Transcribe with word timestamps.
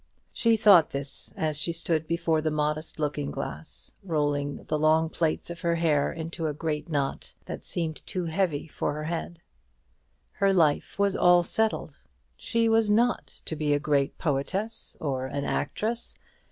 She 0.33 0.57
thought 0.57 0.89
this 0.89 1.31
as 1.37 1.59
she 1.59 1.71
stood 1.71 2.07
before 2.07 2.41
the 2.41 2.49
modest 2.49 2.97
looking 2.99 3.29
glass, 3.29 3.91
rolling 4.03 4.63
the 4.65 4.79
long 4.79 5.09
plaits 5.11 5.51
of 5.51 5.61
hair 5.61 6.11
into 6.11 6.47
a 6.47 6.55
great 6.55 6.89
knot, 6.89 7.35
that 7.45 7.63
seemed 7.63 8.03
too 8.07 8.25
heavy 8.25 8.65
for 8.65 8.93
her 8.95 9.03
head. 9.03 9.41
Her 10.31 10.53
life 10.55 10.97
was 10.97 11.15
all 11.15 11.43
settled. 11.43 11.97
She 12.35 12.67
was 12.67 12.89
not 12.89 13.41
to 13.45 13.55
be 13.55 13.75
a 13.75 13.79
great 13.79 14.17
poetess 14.17 14.97
or 14.99 15.27
an 15.27 15.45
actress. 15.45 16.15